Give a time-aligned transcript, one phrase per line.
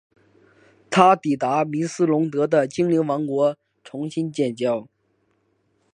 [0.89, 4.87] 他抵达米斯龙德的精灵王国重新建交。